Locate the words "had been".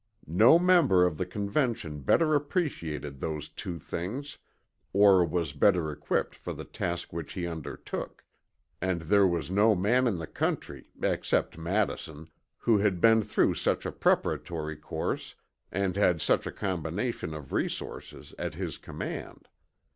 12.79-13.21